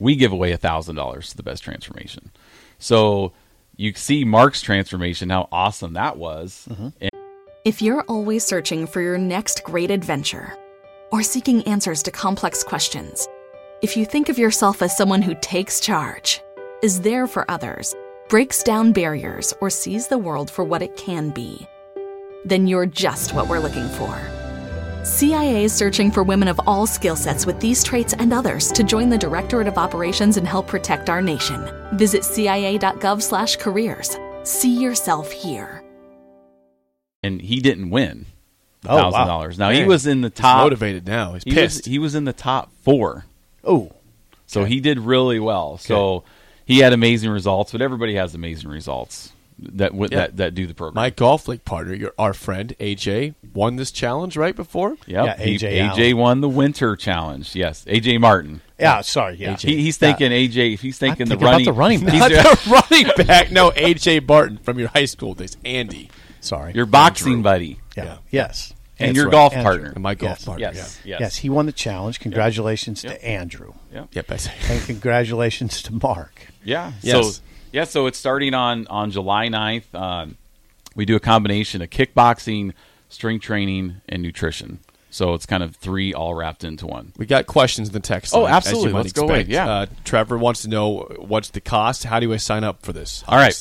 we 0.00 0.16
give 0.16 0.32
away 0.32 0.52
$1,000 0.52 1.30
to 1.30 1.36
the 1.36 1.42
best 1.42 1.62
transformation. 1.62 2.32
So 2.78 3.32
you 3.76 3.94
see 3.94 4.24
Mark's 4.24 4.62
transformation, 4.62 5.30
how 5.30 5.48
awesome 5.52 5.92
that 5.92 6.16
was. 6.16 6.66
Mm-hmm. 6.68 6.88
And 7.00 7.10
If 7.64 7.80
you're 7.80 8.02
always 8.02 8.44
searching 8.44 8.86
for 8.86 9.00
your 9.00 9.18
next 9.18 9.62
great 9.62 9.90
adventure 9.92 10.56
or 11.12 11.22
seeking 11.22 11.62
answers 11.64 12.02
to 12.02 12.10
complex 12.10 12.64
questions, 12.64 13.28
if 13.80 13.96
you 13.96 14.04
think 14.04 14.28
of 14.28 14.38
yourself 14.38 14.82
as 14.82 14.96
someone 14.96 15.22
who 15.22 15.34
takes 15.40 15.78
charge, 15.80 16.40
is 16.82 17.00
there 17.00 17.26
for 17.26 17.48
others, 17.50 17.94
breaks 18.28 18.62
down 18.62 18.92
barriers, 18.92 19.54
or 19.60 19.70
sees 19.70 20.08
the 20.08 20.18
world 20.18 20.50
for 20.50 20.64
what 20.64 20.82
it 20.82 20.96
can 20.96 21.30
be, 21.30 21.66
then 22.44 22.66
you're 22.66 22.86
just 22.86 23.34
what 23.34 23.48
we're 23.48 23.60
looking 23.60 23.88
for. 23.90 24.39
CIA 25.10 25.64
is 25.64 25.72
searching 25.72 26.08
for 26.12 26.22
women 26.22 26.46
of 26.46 26.60
all 26.68 26.86
skill 26.86 27.16
sets 27.16 27.44
with 27.44 27.58
these 27.58 27.82
traits 27.82 28.12
and 28.14 28.32
others 28.32 28.70
to 28.70 28.84
join 28.84 29.08
the 29.10 29.18
Directorate 29.18 29.66
of 29.66 29.76
Operations 29.76 30.36
and 30.36 30.46
help 30.46 30.68
protect 30.68 31.10
our 31.10 31.20
nation. 31.20 31.68
Visit 31.94 32.24
cia.gov/careers. 32.24 34.18
See 34.44 34.80
yourself 34.80 35.32
here. 35.32 35.82
and 37.22 37.42
he 37.42 37.60
didn't 37.60 37.90
win 37.90 38.24
the 38.80 38.90
Oh, 38.92 39.10
wow. 39.10 39.26
$1,000. 39.42 39.58
Now, 39.58 39.68
he 39.70 39.84
was 39.84 40.06
in 40.06 40.22
the 40.22 40.28
He's 40.28 40.36
top. 40.38 40.62
motivated 40.62 41.06
now. 41.06 41.34
He's 41.34 41.42
he, 41.44 41.50
was, 41.50 41.56
pissed. 41.74 41.84
he 41.86 41.98
was 41.98 42.14
in 42.14 42.24
the 42.24 42.32
top 42.32 42.70
four. 42.82 43.26
Oh, 43.62 43.92
So 44.46 44.64
he 44.64 44.80
did 44.80 44.98
really 44.98 45.38
well. 45.38 45.76
So 45.76 46.24
he 46.64 46.78
had 46.78 46.94
amazing 46.94 47.28
results, 47.30 47.72
but 47.72 47.82
everybody 47.82 48.14
has 48.14 48.34
amazing 48.34 48.70
results 48.70 49.32
that 49.74 49.92
w- 49.92 50.08
Yeah. 50.10 50.18
that 50.20 50.36
that 50.38 50.54
do 50.54 50.66
the 50.66 50.74
program. 50.74 50.94
My 51.02 51.10
golf 51.10 51.46
league 51.48 51.64
partner, 51.64 51.94
your 51.94 52.12
our 52.18 52.32
friend 52.34 52.74
AJ, 52.80 53.34
won 53.54 53.76
this 53.76 53.90
challenge 53.92 54.36
right 54.36 54.56
before. 54.56 54.96
Yep. 55.06 55.26
Yeah, 55.26 55.36
He- 55.44 55.54
AJ 55.58 55.78
AJ 55.90 56.14
won 56.14 56.40
the 56.40 56.48
winter 56.48 56.96
challenge. 56.96 57.54
Yes, 57.54 57.84
AJ 57.86 58.18
Martin. 58.18 58.60
yeah. 58.78 59.00
Sorry, 59.02 59.36
yeah. 59.36 59.56
He, 59.56 59.82
he's 59.82 59.96
thinking 59.98 60.30
AJ. 60.32 60.74
If 60.74 60.80
he's 60.80 60.98
thinking 60.98 61.26
the 61.28 61.36
thinking 61.36 61.42
about 61.46 61.50
running, 61.52 61.64
the 61.66 61.72
running 61.72 62.04
back. 62.06 62.32
Not 62.32 62.58
the 62.64 62.82
running 62.90 63.26
back. 63.26 63.50
No, 63.52 63.70
AJ 63.72 64.26
Barton 64.26 64.58
from 64.58 64.78
your 64.78 64.88
high 64.88 65.04
school 65.06 65.34
days. 65.34 65.56
Andy. 65.64 66.10
Sorry. 66.42 66.72
your 66.72 66.86
boxing 66.86 67.42
buddy 67.42 67.80
yeah. 67.98 68.04
yeah. 68.04 68.16
Yes. 68.30 68.72
and 68.98 69.08
That's 69.08 69.16
your 69.16 69.26
right, 69.26 69.30
golf 69.32 69.52
Andrew. 69.52 69.62
partner. 69.64 69.90
And 69.94 70.02
my 70.02 70.14
golf 70.14 70.38
Yes. 70.38 70.44
partner. 70.46 70.62
Yes, 70.72 71.00
yes, 71.04 71.20
Yes. 71.20 71.36
he 71.36 71.50
won 71.50 71.66
the 71.66 71.72
challenge. 71.72 72.18
Congratulations 72.18 73.02
to 73.02 73.22
Andrew, 73.22 73.74
Yeah. 73.92 74.04
Yep. 74.12 74.30
I 74.32 74.36
say. 74.36 74.52
and 74.70 74.82
congratulations 74.86 75.82
to 75.82 75.92
Mark. 76.02 76.46
Yeah. 76.64 76.92
Yes. 77.02 77.36
So 77.36 77.42
yeah, 77.72 77.84
so 77.84 78.06
it's 78.06 78.18
starting 78.18 78.54
on 78.54 78.86
on 78.88 79.10
July 79.10 79.48
9th. 79.48 79.94
Um, 79.94 80.36
we 80.96 81.04
do 81.04 81.16
a 81.16 81.20
combination 81.20 81.82
of 81.82 81.90
kickboxing, 81.90 82.72
strength 83.08 83.42
training, 83.42 84.00
and 84.08 84.22
nutrition. 84.22 84.80
So 85.12 85.34
it's 85.34 85.44
kind 85.46 85.62
of 85.62 85.74
three 85.76 86.14
all 86.14 86.34
wrapped 86.34 86.62
into 86.62 86.86
one. 86.86 87.12
We 87.16 87.26
got 87.26 87.46
questions 87.46 87.88
in 87.88 87.92
the 87.92 88.00
text. 88.00 88.32
Oh, 88.34 88.42
line, 88.42 88.52
absolutely. 88.54 88.92
Let's 88.92 89.12
go 89.12 89.22
away. 89.24 89.40
expect. 89.40 89.50
Yeah. 89.50 89.68
Uh, 89.70 89.86
Trevor 90.04 90.38
wants 90.38 90.62
to 90.62 90.68
know 90.68 91.00
what's 91.18 91.50
the 91.50 91.60
cost. 91.60 92.04
How 92.04 92.20
do 92.20 92.32
I 92.32 92.36
sign 92.36 92.62
up 92.62 92.82
for 92.82 92.92
this? 92.92 93.24
All 93.26 93.36
right. 93.36 93.54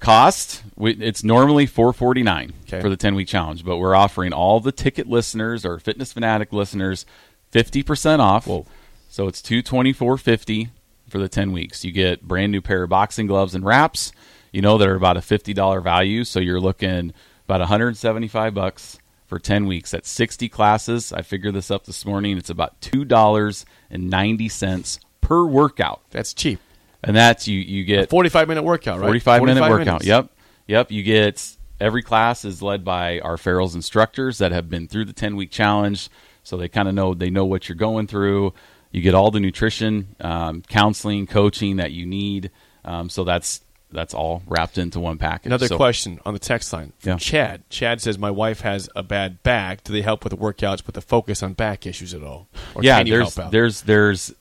Cost, 0.00 0.64
we, 0.76 0.92
it's 0.94 1.22
normally 1.22 1.64
four 1.64 1.92
forty 1.92 2.22
nine 2.24 2.52
Okay. 2.64 2.80
for 2.80 2.88
the 2.88 2.96
ten 2.96 3.14
week 3.14 3.28
challenge, 3.28 3.64
but 3.64 3.78
we're 3.78 3.94
offering 3.94 4.32
all 4.32 4.58
the 4.58 4.72
ticket 4.72 5.06
listeners 5.08 5.64
or 5.64 5.78
Fitness 5.78 6.12
Fanatic 6.12 6.52
listeners 6.52 7.06
fifty 7.52 7.82
percent 7.84 8.20
off. 8.20 8.46
Whoa. 8.46 8.66
So 9.08 9.28
it's 9.28 9.40
two 9.40 9.62
twenty 9.62 9.92
four 9.92 10.18
fifty 10.18 10.70
for 11.12 11.18
the 11.18 11.28
ten 11.28 11.52
weeks. 11.52 11.84
You 11.84 11.92
get 11.92 12.22
brand 12.26 12.50
new 12.50 12.60
pair 12.60 12.82
of 12.82 12.88
boxing 12.90 13.28
gloves 13.28 13.54
and 13.54 13.64
wraps. 13.64 14.10
You 14.50 14.62
know 14.62 14.76
that 14.78 14.88
are 14.88 14.96
about 14.96 15.16
a 15.16 15.22
fifty 15.22 15.54
dollar 15.54 15.80
value, 15.80 16.24
so 16.24 16.40
you're 16.40 16.60
looking 16.60 17.12
about 17.46 17.60
one 17.60 17.68
hundred 17.68 17.96
seventy 17.96 18.26
five 18.28 18.54
bucks 18.54 18.98
for 19.26 19.38
ten 19.38 19.66
weeks. 19.66 19.92
That's 19.92 20.10
sixty 20.10 20.48
classes. 20.48 21.12
I 21.12 21.22
figured 21.22 21.54
this 21.54 21.70
up 21.70 21.84
this 21.84 22.04
morning. 22.04 22.36
It's 22.36 22.50
about 22.50 22.80
two 22.80 23.04
dollars 23.04 23.64
and 23.90 24.10
ninety 24.10 24.48
cents 24.48 24.98
per 25.20 25.44
workout, 25.44 26.02
That's 26.10 26.34
cheap. 26.34 26.58
and 27.02 27.14
that's 27.16 27.46
you 27.46 27.58
you 27.60 27.84
get 27.84 28.10
45 28.10 28.48
minute 28.48 28.64
workout, 28.64 28.98
right? 28.98 29.06
45 29.06 29.42
minute 29.44 29.60
workout. 29.60 29.86
minutes. 29.86 30.06
Yep. 30.06 30.30
Yep. 30.66 30.90
You 30.90 31.02
get 31.04 31.56
every 31.80 32.02
class 32.02 32.44
is 32.44 32.60
led 32.60 32.84
by 32.84 33.20
our 33.20 33.36
Farrell's 33.36 33.74
instructors 33.74 34.38
that 34.38 34.52
have 34.52 34.68
been 34.68 34.88
through 34.88 35.04
the 35.04 35.12
10 35.12 35.36
week 35.36 35.50
challenge. 35.50 36.08
So 36.42 36.56
they 36.56 36.68
kind 36.68 36.88
of 36.88 36.94
know, 36.94 37.14
they 37.14 37.30
know 37.30 37.44
what 37.44 37.68
you're 37.68 37.76
going 37.76 38.08
through. 38.08 38.52
You 38.92 39.00
get 39.00 39.14
all 39.14 39.30
the 39.30 39.40
nutrition, 39.40 40.14
um, 40.20 40.62
counseling, 40.68 41.26
coaching 41.26 41.76
that 41.76 41.92
you 41.92 42.06
need. 42.06 42.50
Um, 42.84 43.08
so 43.08 43.24
that's, 43.24 43.62
that's 43.90 44.12
all 44.14 44.42
wrapped 44.46 44.76
into 44.78 45.00
one 45.00 45.18
package. 45.18 45.46
Another 45.46 45.66
So- 45.66 45.76
question 45.76 46.20
on 46.26 46.34
the 46.34 46.38
text 46.40 46.72
line 46.72 46.92
from 46.98 47.10
Yeah. 47.12 47.16
Chad. 47.18 47.62
Chad 47.70 48.00
says, 48.00 48.18
My 48.18 48.30
wife 48.30 48.60
has 48.60 48.88
a 48.94 49.02
bad 49.02 49.42
back. 49.42 49.82
Do 49.84 49.92
they 49.92 50.02
help 50.02 50.24
with 50.24 50.30
the 50.32 50.36
workouts 50.36 50.84
with 50.86 50.94
the 50.94 51.00
focus 51.00 51.42
on 51.42 51.54
back 51.54 51.86
issues 51.86 52.12
at 52.14 52.22
all? 52.22 52.48
Or 52.74 52.82
yeah, 52.84 52.98
can 52.98 53.06
you 53.06 53.14
there's, 53.14 53.34
help 53.34 53.46
out? 53.46 53.52
there's, 53.52 53.82
there's, 53.82 54.32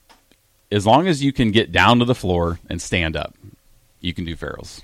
as 0.71 0.85
long 0.85 1.07
as 1.07 1.23
you 1.23 1.31
can 1.33 1.51
get 1.51 1.71
down 1.71 1.99
to 1.99 2.05
the 2.05 2.15
floor 2.15 2.59
and 2.69 2.81
stand 2.81 3.15
up, 3.15 3.33
you 3.99 4.13
can 4.13 4.25
do 4.25 4.35
Farrell's. 4.35 4.81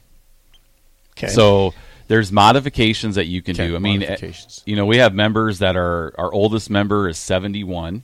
Okay. 1.17 1.27
So 1.27 1.73
there's 2.07 2.31
modifications 2.31 3.15
that 3.15 3.25
you 3.25 3.41
can 3.41 3.55
Okay, 3.55 3.67
do. 3.67 3.75
I 3.75 3.79
mean, 3.79 4.05
you 4.65 4.75
know, 4.75 4.85
we 4.85 4.97
have 4.97 5.13
members 5.13 5.59
that 5.59 5.75
are 5.75 6.13
our 6.17 6.31
oldest 6.31 6.69
member 6.69 7.09
is 7.09 7.17
71, 7.17 8.03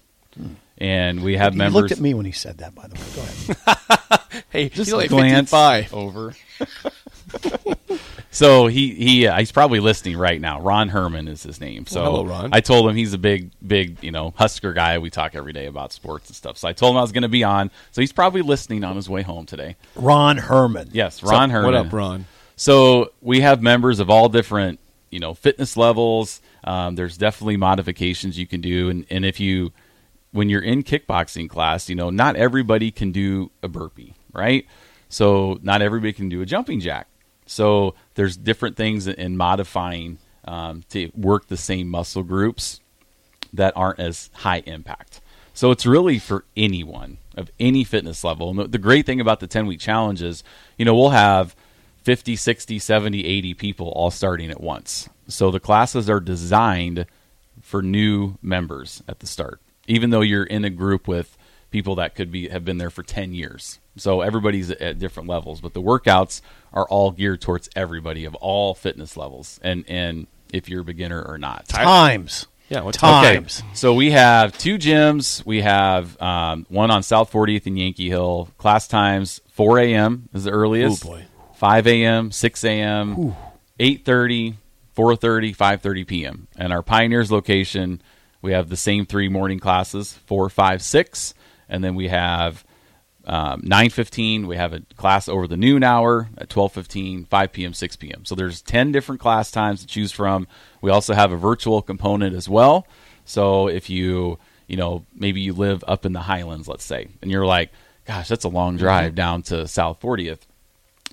and 0.84 1.24
we 1.24 1.38
have 1.38 1.54
He 1.54 1.58
members. 1.60 1.82
looked 1.82 1.92
at 1.94 2.00
me 2.00 2.14
when 2.14 2.26
he 2.26 2.32
said 2.32 2.58
that. 2.60 2.76
By 2.76 2.88
the 2.88 2.96
way, 2.96 3.02
go 3.16 3.22
ahead. 3.22 4.20
Hey, 4.50 4.70
Just 4.70 4.78
he's 4.90 4.94
only 4.94 5.08
glance 5.08 5.52
55. 5.52 5.94
over. 5.94 6.34
so 8.32 8.68
he 8.68 8.94
he 8.96 9.28
uh, 9.28 9.38
he's 9.40 9.52
probably 9.52 9.80
listening 9.80 10.18
right 10.18 10.40
now. 10.42 10.60
Ron 10.62 10.90
Herman 10.90 11.28
is 11.28 11.44
his 11.44 11.60
name. 11.62 11.86
So 11.86 12.02
Well, 12.02 12.12
hello, 12.12 12.26
Ron. 12.26 12.50
I 12.52 12.60
told 12.62 12.90
him 12.90 12.96
he's 12.96 13.14
a 13.14 13.18
big 13.18 13.52
big 13.66 14.04
you 14.04 14.12
know 14.12 14.34
Husker 14.36 14.74
guy. 14.74 14.98
We 14.98 15.10
talk 15.10 15.36
every 15.36 15.54
day 15.54 15.66
about 15.68 15.94
sports 15.94 16.30
and 16.30 16.36
stuff. 16.36 16.58
So 16.58 16.68
I 16.68 16.74
told 16.74 16.94
him 16.94 16.98
I 16.98 17.02
was 17.02 17.12
going 17.12 17.24
to 17.24 17.30
be 17.30 17.44
on. 17.44 17.70
So 17.92 18.02
he's 18.02 18.12
probably 18.12 18.42
listening 18.42 18.84
on 18.84 18.96
his 18.96 19.10
way 19.10 19.22
home 19.22 19.46
today. 19.46 19.76
Ron 19.96 20.38
Herman. 20.38 20.90
Yes, 20.94 21.22
Ron 21.24 21.44
up- 21.46 21.52
Herman. 21.52 21.66
What 21.66 21.76
up, 21.76 21.94
Ron? 21.94 22.26
So 22.56 23.12
we 23.22 23.42
have 23.42 23.62
members 23.62 24.00
of 24.00 24.10
all 24.10 24.30
different, 24.30 24.80
you 25.12 25.20
know, 25.20 25.34
fitness 25.34 25.78
levels. 25.78 26.42
Um, 26.64 26.96
there's 26.96 27.18
definitely 27.18 27.58
modifications 27.58 28.38
you 28.38 28.48
can 28.48 28.62
do, 28.62 28.90
and 28.90 29.06
and 29.10 29.26
if 29.26 29.40
you, 29.40 29.74
when 30.34 30.50
you're 30.50 30.62
in 30.62 30.84
kickboxing 30.84 31.50
class, 31.50 31.88
you 31.90 31.96
know, 31.96 32.10
not 32.10 32.36
everybody 32.36 32.92
can 32.92 33.12
do 33.12 33.52
a 33.62 33.68
burpee, 33.70 34.14
right? 34.34 34.66
So 35.08 35.60
not 35.64 35.82
everybody 35.82 36.12
can 36.12 36.28
do 36.28 36.42
a 36.42 36.46
jumping 36.46 36.82
jack. 36.82 37.08
So 37.46 37.96
there's 38.16 38.36
different 38.36 38.76
things 38.76 39.08
in 39.08 39.38
modifying 39.38 40.18
um, 40.46 40.84
to 40.90 41.12
work 41.16 41.48
the 41.48 41.58
same 41.58 41.88
muscle 41.88 42.24
groups 42.24 42.82
that 43.54 43.74
aren't 43.78 44.00
as 44.00 44.30
high 44.34 44.64
impact. 44.66 45.22
So 45.54 45.72
it's 45.72 45.86
really 45.86 46.18
for 46.18 46.46
anyone 46.58 47.20
of 47.36 47.52
any 47.60 47.84
fitness 47.84 48.24
level. 48.24 48.50
And 48.50 48.72
the, 48.72 48.78
great 48.78 49.06
thing 49.06 49.22
about 49.22 49.40
the 49.40 49.48
10 49.48 49.68
week 49.68 49.80
challenge 49.80 50.22
is, 50.22 50.44
you 50.78 50.86
know, 50.86 50.96
we'll 50.96 51.12
have 51.12 51.56
50, 52.04 52.36
60, 52.36 52.80
70, 52.80 53.26
80 53.26 53.54
people 53.54 53.90
all 53.90 54.12
starting 54.12 54.50
at 54.50 54.62
once. 54.62 55.10
So 55.28 55.52
the 55.52 55.60
classes 55.60 56.10
are 56.10 56.20
designed 56.20 57.06
for 57.62 57.82
new 57.82 58.36
members 58.42 59.04
at 59.08 59.20
the 59.20 59.28
start, 59.28 59.62
even 59.88 60.10
though 60.10 60.22
you're 60.22 60.44
in 60.44 60.66
a 60.66 60.70
group 60.70 61.08
with 61.08 61.38
people 61.72 61.96
that 61.96 62.16
could 62.16 62.32
be 62.32 62.50
have 62.50 62.64
been 62.64 62.78
there 62.78 62.90
for 62.90 63.04
10 63.04 63.34
years. 63.34 63.80
So 63.98 64.22
everybody's 64.22 64.72
at 64.72 65.00
different 65.00 65.30
levels, 65.30 65.62
but 65.62 65.74
the 65.74 65.82
workouts 65.82 66.42
are 66.72 66.86
all 66.86 67.12
geared 67.12 67.42
towards 67.42 67.70
everybody 67.76 68.26
of 68.26 68.36
all 68.36 68.74
fitness 68.74 69.18
levels 69.18 69.60
and 69.64 69.84
and 69.88 70.28
if 70.52 70.70
you're 70.70 70.82
a 70.82 70.86
beginner 70.86 71.22
or 71.22 71.38
not. 71.38 71.68
Times. 71.68 72.48
Yeah, 72.70 72.82
what's 72.82 72.98
times. 72.98 73.60
Okay, 73.60 73.70
so 73.74 73.94
we 73.94 74.12
have 74.12 74.58
two 74.58 74.78
gyms. 74.78 75.46
We 75.46 75.62
have 75.62 76.20
um, 76.22 76.66
one 76.70 76.92
on 76.92 77.04
South 77.04 77.32
40th 77.32 77.66
and 77.66 77.78
Yankee 77.78 78.10
Hill. 78.10 78.50
Class 78.58 78.88
times 78.88 79.42
4 79.52 79.80
a.m. 79.80 80.30
is 80.34 80.46
the 80.46 80.52
earliest. 80.52 81.06
Ooh, 81.06 81.10
boy. 81.10 81.26
5 81.56 81.88
a.m., 81.88 82.32
6 82.32 82.64
a.m., 82.64 83.36
8:30, 83.80 84.56
4:30, 84.96 85.56
5:30 85.56 86.08
p.m. 86.08 86.48
And 86.58 86.74
our 86.74 86.82
Pioneers 86.82 87.32
location, 87.32 88.02
we 88.44 88.52
have 88.52 88.70
the 88.70 88.78
same 88.78 89.08
three 89.08 89.30
morning 89.30 89.60
classes: 89.60 90.14
four, 90.14 90.48
five, 90.50 90.84
six, 90.84 91.34
and 91.68 91.84
then 91.84 91.96
we 91.96 92.10
have 92.10 92.64
um, 93.26 93.62
9.15 93.62 94.48
we 94.48 94.58
have 94.58 94.74
a 94.74 94.82
class 94.98 95.30
over 95.30 95.48
the 95.48 95.56
noon 95.56 95.82
hour 95.82 96.28
at 96.38 96.50
12.15 96.50 97.26
5 97.26 97.54
p.m 97.54 97.74
6 97.74 97.96
p.m 97.96 98.26
so 98.26 98.36
there's 98.36 98.62
10 98.62 98.92
different 98.92 99.22
class 99.22 99.50
times 99.50 99.80
to 99.80 99.88
choose 99.88 100.12
from. 100.12 100.46
We 100.82 100.92
also 100.92 101.14
have 101.14 101.32
a 101.32 101.38
virtual 101.38 101.82
component 101.82 102.36
as 102.36 102.50
well. 102.50 102.86
So 103.24 103.70
if 103.70 103.90
you 103.90 104.40
you 104.68 104.76
know 104.76 105.06
maybe 105.16 105.40
you 105.40 105.54
live 105.54 105.86
up 105.88 106.06
in 106.06 106.12
the 106.12 106.20
highlands 106.20 106.68
let's 106.68 106.84
say 106.84 107.08
and 107.22 107.32
you're 107.32 107.46
like 107.46 107.72
gosh 108.06 108.28
that's 108.28 108.44
a 108.44 108.50
long 108.50 108.76
drive 108.76 109.16
down 109.16 109.42
to 109.44 109.68
south 109.68 110.02
40th 110.02 110.40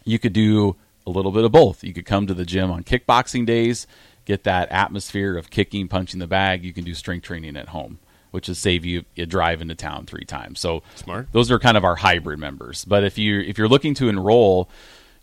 you 0.04 0.18
could 0.18 0.32
do 0.32 0.76
a 1.06 1.10
little 1.10 1.32
bit 1.32 1.44
of 1.44 1.52
both. 1.52 1.84
You 1.84 1.92
could 1.92 2.06
come 2.06 2.26
to 2.26 2.34
the 2.34 2.44
gym 2.44 2.70
on 2.70 2.84
kickboxing 2.84 3.46
days, 3.46 3.86
get 4.24 4.44
that 4.44 4.70
atmosphere 4.70 5.36
of 5.36 5.50
kicking, 5.50 5.88
punching 5.88 6.20
the 6.20 6.26
bag. 6.26 6.64
You 6.64 6.72
can 6.72 6.84
do 6.84 6.94
strength 6.94 7.24
training 7.24 7.56
at 7.56 7.68
home, 7.68 7.98
which 8.30 8.48
is 8.48 8.58
save 8.58 8.84
you 8.84 9.04
a 9.16 9.26
drive 9.26 9.60
into 9.60 9.74
town 9.74 10.06
three 10.06 10.24
times. 10.24 10.60
So 10.60 10.82
Smart. 10.94 11.28
Those 11.32 11.50
are 11.50 11.58
kind 11.58 11.76
of 11.76 11.84
our 11.84 11.96
hybrid 11.96 12.38
members. 12.38 12.84
But 12.84 13.04
if 13.04 13.18
you 13.18 13.40
if 13.40 13.58
you're 13.58 13.68
looking 13.68 13.94
to 13.94 14.08
enroll, 14.08 14.68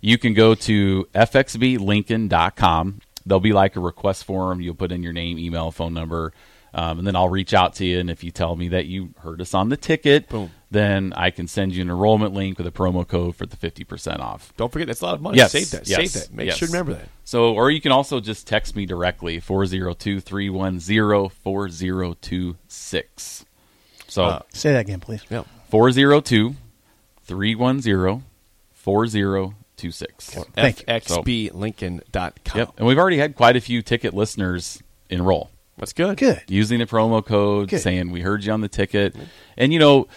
you 0.02 0.18
can 0.18 0.34
go 0.34 0.56
to 0.56 1.08
fxblincoln.com. 1.16 3.02
There'll 3.26 3.40
be 3.40 3.54
like 3.54 3.76
a 3.76 3.80
request 3.80 4.24
form. 4.24 4.62
You'll 4.62 4.76
put 4.76 4.92
in 4.92 5.04
your 5.04 5.14
name, 5.14 5.38
email, 5.38 5.72
phone 5.72 5.94
number, 5.94 6.34
um, 6.74 7.00
and 7.00 7.08
then 7.08 7.16
I'll 7.16 7.30
reach 7.30 7.54
out 7.54 7.76
to 7.76 7.86
you. 7.86 8.00
And 8.00 8.10
if 8.10 8.24
you 8.24 8.32
tell 8.32 8.56
me 8.56 8.70
that 8.70 8.86
you 8.86 9.10
heard 9.20 9.42
us 9.42 9.54
on 9.54 9.70
the 9.70 9.78
ticket, 9.78 10.30
Boom. 10.30 10.52
Then 10.70 11.14
I 11.16 11.32
can 11.32 11.48
send 11.48 11.74
you 11.74 11.82
an 11.82 11.90
enrollment 11.90 12.34
link 12.34 12.58
with 12.58 12.68
a 12.68 12.72
promo 12.72 13.08
code 13.08 13.36
for 13.36 13.46
the 13.46 13.56
50% 13.56 14.20
off. 14.20 14.52
Don't 14.58 14.70
forget, 14.72 14.88
that's 14.88 15.00
a 15.02 15.06
lot 15.06 15.16
of 15.16 15.22
money. 15.22 15.38
Yes, 15.38 15.54
Save 15.54 15.72
that. 15.72 15.88
yes, 15.88 15.98
Save 15.98 16.14
that. 16.14 16.34
Make 16.36 16.48
yes. 16.48 16.58
sure 16.58 16.68
to 16.68 16.74
remember 16.74 16.94
that. 16.96 17.08
So, 17.24 17.54
or 17.54 17.72
you 17.72 17.80
can 17.80 17.92
also 17.94 18.20
just 18.20 18.48
text 18.48 18.76
me 18.76 18.86
directly 18.86 19.40
402 19.40 20.20
310 20.20 21.30
4026. 21.30 23.46
So, 24.08 24.24
Uh, 24.24 24.40
Say 24.54 24.74
that 24.74 24.80
again, 24.82 25.00
please. 25.00 25.22
Yeah. 25.30 25.44
402 25.70 26.56
310 27.24 28.24
4026. 28.74 30.30
Thank 30.54 30.80
you. 30.80 30.86
FXBLincoln.com. 30.88 32.58
Yep. 32.58 32.70
And 32.78 32.88
we've 32.88 32.98
already 32.98 33.18
had 33.18 33.36
quite 33.36 33.56
a 33.56 33.62
few 33.62 33.82
ticket 33.82 34.14
listeners 34.14 34.82
enroll 35.10 35.50
That's 35.78 35.94
good. 35.94 36.18
Good. 36.18 36.44
using 36.48 36.80
the 36.80 36.86
promo 36.86 37.26
code, 37.26 37.70
Good. 37.70 37.82
saying, 37.82 38.12
We 38.12 38.22
heard 38.22 38.44
you 38.44 38.52
on 38.54 38.62
the 38.62 38.68
ticket. 38.70 39.16
And, 39.58 39.74
you 39.74 39.80
know, 39.80 40.08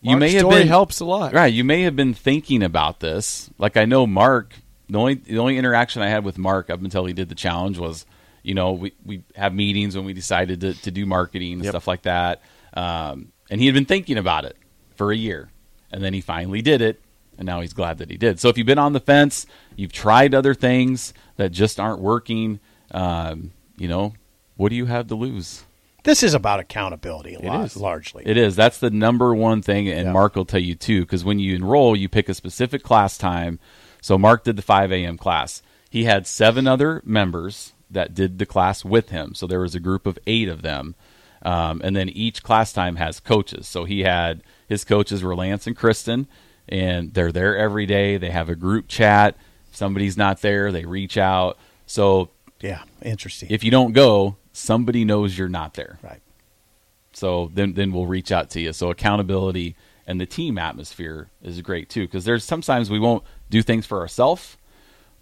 you 0.00 0.10
Mark's 0.10 0.20
may 0.20 0.30
have 0.32 0.40
story 0.40 0.54
been. 0.60 0.68
helps 0.68 1.00
a 1.00 1.04
lot. 1.04 1.32
Right, 1.32 1.52
you 1.52 1.64
may 1.64 1.82
have 1.82 1.96
been 1.96 2.14
thinking 2.14 2.62
about 2.62 3.00
this. 3.00 3.50
Like 3.58 3.76
I 3.76 3.84
know 3.84 4.06
Mark, 4.06 4.54
the 4.88 4.98
only 4.98 5.14
the 5.14 5.38
only 5.38 5.58
interaction 5.58 6.02
I 6.02 6.08
had 6.08 6.24
with 6.24 6.38
Mark 6.38 6.70
up 6.70 6.80
until 6.82 7.04
he 7.06 7.12
did 7.12 7.28
the 7.28 7.34
challenge 7.34 7.78
was, 7.78 8.06
you 8.42 8.54
know, 8.54 8.72
we 8.72 8.92
we 9.04 9.22
have 9.34 9.54
meetings 9.54 9.96
when 9.96 10.04
we 10.04 10.12
decided 10.12 10.60
to, 10.62 10.74
to 10.74 10.90
do 10.90 11.06
marketing 11.06 11.54
and 11.54 11.64
Yep. 11.64 11.72
stuff 11.72 11.86
like 11.88 12.02
that. 12.02 12.42
Um, 12.74 13.32
and 13.50 13.60
he 13.60 13.66
had 13.66 13.74
been 13.74 13.84
thinking 13.86 14.18
about 14.18 14.44
it 14.44 14.56
for 14.96 15.12
a 15.12 15.16
year, 15.16 15.50
and 15.90 16.02
then 16.04 16.12
he 16.14 16.20
finally 16.20 16.62
did 16.62 16.80
it, 16.80 17.00
and 17.38 17.46
now 17.46 17.60
he's 17.60 17.72
glad 17.72 17.98
that 17.98 18.10
he 18.10 18.16
did. 18.16 18.38
So 18.40 18.48
if 18.48 18.56
you've 18.58 18.66
been 18.66 18.78
on 18.78 18.92
the 18.92 19.00
fence, 19.00 19.46
you've 19.76 19.92
tried 19.92 20.34
other 20.34 20.54
things 20.54 21.12
that 21.36 21.50
just 21.52 21.78
aren't 21.80 22.00
working, 22.00 22.60
um, 22.92 23.52
you 23.76 23.88
know, 23.88 24.14
what 24.56 24.70
do 24.70 24.74
you 24.76 24.86
have 24.86 25.06
to 25.08 25.14
lose? 25.14 25.64
This 26.06 26.22
is 26.22 26.32
about 26.34 26.60
accountability 26.60 27.34
a 27.34 27.40
lot, 27.40 27.66
is. 27.66 27.76
largely. 27.76 28.22
It 28.26 28.36
is. 28.38 28.56
That's 28.56 28.78
the 28.78 28.90
number 28.90 29.34
one 29.34 29.60
thing, 29.60 29.88
and 29.88 30.06
Yeah. 30.06 30.12
Mark 30.12 30.36
will 30.36 30.44
tell 30.46 30.60
you 30.60 30.74
too. 30.74 31.02
Because 31.02 31.24
when 31.24 31.38
you 31.38 31.54
enroll, 31.54 31.94
you 31.96 32.08
pick 32.08 32.28
a 32.28 32.34
specific 32.34 32.82
class 32.82 33.18
time. 33.18 33.58
So 34.00 34.16
Mark 34.16 34.44
did 34.44 34.56
the 34.56 34.62
5 34.62 34.92
a.m. 34.92 35.18
class. 35.18 35.62
He 35.90 36.04
had 36.04 36.26
seven 36.26 36.66
other 36.66 37.02
members 37.04 37.72
that 37.90 38.14
did 38.14 38.38
the 38.38 38.46
class 38.46 38.84
with 38.84 39.10
him. 39.10 39.34
So 39.34 39.46
there 39.46 39.60
was 39.60 39.74
a 39.74 39.80
group 39.80 40.06
of 40.06 40.18
eight 40.26 40.48
of 40.48 40.62
them, 40.62 40.94
um, 41.42 41.80
and 41.84 41.94
then 41.96 42.08
each 42.08 42.42
class 42.42 42.72
time 42.72 42.96
has 42.96 43.20
coaches. 43.20 43.66
So 43.68 43.84
he 43.84 44.00
had 44.00 44.42
his 44.68 44.84
coaches 44.84 45.22
were 45.22 45.36
Lance 45.36 45.66
and 45.66 45.76
Kristen, 45.76 46.26
and 46.68 47.14
they're 47.14 47.32
there 47.32 47.56
every 47.56 47.86
day. 47.86 48.16
They 48.16 48.30
have 48.30 48.48
a 48.48 48.56
group 48.56 48.88
chat. 48.88 49.36
If 49.70 49.76
somebody's 49.76 50.16
not 50.16 50.40
there, 50.40 50.72
they 50.72 50.84
reach 50.84 51.16
out. 51.16 51.58
So 51.86 52.30
yeah, 52.60 52.82
interesting. 53.02 53.48
if 53.50 53.62
you 53.64 53.70
don't 53.70 53.92
go, 53.92 54.36
somebody 54.56 55.04
knows 55.04 55.36
you're 55.36 55.48
not 55.48 55.74
there. 55.74 55.98
right. 56.02 56.20
So 57.12 57.50
then 57.54 57.74
then 57.74 57.92
we'll 57.92 58.06
reach 58.06 58.32
out 58.32 58.50
to 58.50 58.60
you. 58.60 58.72
So 58.72 58.90
accountability 58.90 59.76
and 60.06 60.20
the 60.20 60.26
team 60.26 60.58
atmosphere 60.58 61.28
is 61.42 61.60
great 61.62 61.88
too 61.88 62.02
because 62.02 62.24
there's 62.24 62.44
sometimes 62.44 62.90
we 62.90 62.98
won't 62.98 63.22
do 63.50 63.62
things 63.62 63.86
for 63.86 64.00
ourselves, 64.00 64.56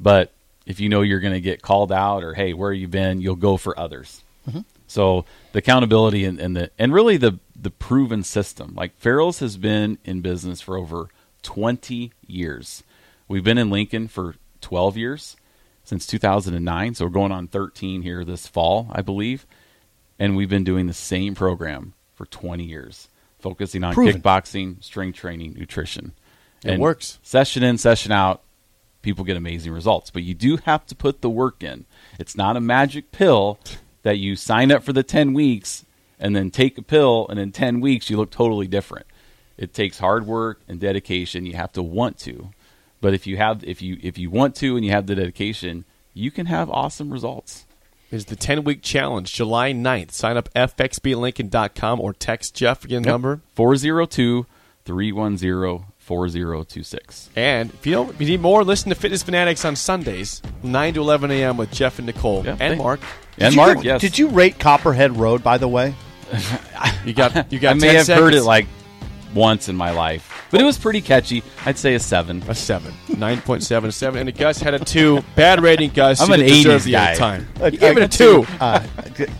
but 0.00 0.32
if 0.66 0.80
you 0.80 0.88
know 0.88 1.02
you're 1.02 1.20
going 1.20 1.34
to 1.34 1.40
get 1.40 1.62
called 1.62 1.92
out 1.92 2.24
or 2.24 2.34
hey, 2.34 2.52
where 2.52 2.72
you 2.72 2.88
been, 2.88 3.20
you'll 3.20 3.36
go 3.36 3.56
for 3.56 3.78
others. 3.78 4.24
Mm-hmm. 4.48 4.60
So 4.86 5.24
the 5.52 5.58
accountability 5.58 6.24
and, 6.24 6.40
and 6.40 6.56
the 6.56 6.70
and 6.78 6.92
really 6.92 7.16
the 7.16 7.38
the 7.54 7.70
proven 7.70 8.22
system. 8.22 8.74
Like 8.74 8.96
Farrell's 8.98 9.38
has 9.40 9.56
been 9.56 9.98
in 10.04 10.20
business 10.20 10.60
for 10.60 10.76
over 10.76 11.08
20 11.42 12.12
years. 12.26 12.82
We've 13.28 13.44
been 13.44 13.58
in 13.58 13.70
Lincoln 13.70 14.08
for 14.08 14.34
12 14.60 14.96
years 14.96 15.36
since 15.84 16.06
2009. 16.06 16.94
So 16.94 17.04
we're 17.04 17.10
going 17.10 17.32
on 17.32 17.46
13 17.46 18.02
here 18.02 18.24
this 18.24 18.46
fall, 18.46 18.88
I 18.92 19.02
believe 19.02 19.46
and 20.18 20.36
we've 20.36 20.48
been 20.48 20.64
doing 20.64 20.86
the 20.86 20.94
same 20.94 21.34
program 21.34 21.94
for 22.14 22.26
20 22.26 22.64
years, 22.64 23.08
focusing 23.38 23.84
on 23.84 23.94
Proven. 23.94 24.20
kickboxing, 24.20 24.82
strength 24.82 25.16
training, 25.16 25.54
nutrition. 25.54 26.12
It 26.64 26.78
works. 26.78 27.18
Session 27.22 27.62
in, 27.62 27.76
session 27.76 28.12
out, 28.12 28.42
people 29.02 29.24
get 29.24 29.36
amazing 29.36 29.72
results. 29.72 30.10
But 30.10 30.22
you 30.22 30.34
do 30.34 30.56
have 30.58 30.86
to 30.86 30.94
put 30.94 31.20
the 31.20 31.28
work 31.28 31.62
in. 31.62 31.84
It's 32.18 32.36
not 32.36 32.56
a 32.56 32.60
magic 32.60 33.12
pill 33.12 33.58
that 34.02 34.18
you 34.18 34.36
sign 34.36 34.72
up 34.72 34.82
for 34.82 34.92
the 34.92 35.02
10 35.02 35.34
weeks 35.34 35.84
and 36.18 36.34
then 36.34 36.50
take 36.50 36.78
a 36.78 36.82
pill, 36.82 37.26
and 37.28 37.38
in 37.38 37.52
10 37.52 37.80
weeks 37.80 38.08
you 38.08 38.16
look 38.16 38.30
totally 38.30 38.66
different. 38.66 39.06
It 39.58 39.74
takes 39.74 39.98
hard 39.98 40.26
work 40.26 40.60
and 40.68 40.80
dedication. 40.80 41.44
You 41.44 41.54
have 41.54 41.72
to 41.72 41.82
want 41.82 42.18
to. 42.20 42.50
But 43.04 43.12
if 43.12 43.26
you 43.26 43.36
have 43.36 43.62
if 43.64 43.82
you 43.82 43.98
if 44.02 44.16
you 44.16 44.30
want 44.30 44.54
to 44.56 44.76
and 44.76 44.84
you 44.84 44.90
have 44.92 45.06
the 45.06 45.14
dedication, 45.14 45.84
you 46.14 46.30
can 46.30 46.46
have 46.46 46.70
awesome 46.70 47.12
results. 47.12 47.66
Is 48.10 48.24
the 48.24 48.36
10 48.36 48.64
week 48.64 48.80
challenge 48.80 49.32
July 49.34 49.72
9th. 49.74 50.12
Sign 50.12 50.38
up 50.38 50.48
fxblincoln.com 50.54 52.00
or 52.00 52.14
text 52.14 52.54
Jeff 52.54 52.82
again 52.84 53.02
number 53.02 53.42
402 53.56 54.46
310 54.86 55.84
4026. 55.98 57.28
And 57.36 57.70
if 57.74 57.86
you 57.86 57.92
don't, 57.92 58.10
if 58.10 58.20
you 58.22 58.26
need 58.26 58.40
more, 58.40 58.64
listen 58.64 58.88
to 58.88 58.94
Fitness 58.94 59.22
Fanatics 59.22 59.64
on 59.66 59.76
Sundays, 59.76 60.40
9 60.62 60.94
to 60.94 61.00
11 61.00 61.30
a.m. 61.30 61.56
with 61.58 61.72
Jeff 61.72 61.98
and 61.98 62.06
Nicole 62.06 62.42
Yeah, 62.44 62.52
and 62.52 62.58
thank- 62.58 62.78
Mark. 62.78 63.00
And 63.38 63.50
Did 63.52 63.56
Mark, 63.56 63.78
you, 63.78 63.84
yes. 63.84 64.00
Did 64.00 64.18
you 64.18 64.28
rate 64.28 64.58
Copperhead 64.58 65.16
Road, 65.16 65.42
by 65.42 65.58
the 65.58 65.68
way? 65.68 65.94
You 67.04 67.12
got 67.12 67.52
you 67.52 67.58
got. 67.58 67.72
I 67.76 67.78
may 67.78 67.94
have 67.94 68.06
seconds. 68.06 68.24
heard 68.24 68.34
it 68.34 68.44
like 68.44 68.66
once 69.34 69.68
in 69.68 69.76
my 69.76 69.90
life, 69.90 70.33
but 70.54 70.60
it 70.60 70.64
was 70.64 70.78
pretty 70.78 71.00
catchy. 71.00 71.42
I'd 71.66 71.76
say 71.76 71.96
a 71.96 71.98
seven. 71.98 72.40
a 72.46 72.54
seven, 72.54 72.94
nine 73.18 73.40
point 73.40 73.64
seven 73.64 73.90
seven, 73.90 74.20
and 74.20 74.28
the 74.28 74.32
Gus 74.32 74.60
had 74.60 74.72
a 74.72 74.78
two. 74.78 75.20
Bad 75.34 75.60
rating, 75.60 75.90
Gus. 75.90 76.20
I'm 76.20 76.30
an 76.30 76.38
didn't 76.38 76.70
80s 76.70 76.84
the 76.84 76.92
guy. 76.92 77.14
Time. 77.16 77.48
Uh, 77.60 77.66
You 77.66 77.78
gave 77.78 77.96
it 77.96 78.04
a 78.04 78.08
two. 78.08 78.46
Uh, 78.60 78.86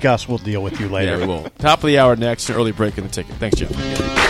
Gus, 0.00 0.28
we'll 0.28 0.38
deal 0.38 0.60
with 0.60 0.80
you 0.80 0.88
later. 0.88 1.12
Yeah, 1.12 1.18
we 1.18 1.26
will. 1.28 1.44
Top 1.58 1.78
of 1.84 1.86
the 1.86 2.00
hour 2.00 2.16
next. 2.16 2.50
An 2.50 2.56
early 2.56 2.72
break 2.72 2.98
in 2.98 3.04
the 3.04 3.10
ticket. 3.10 3.36
Thanks, 3.36 3.58
Jeff. 3.58 4.23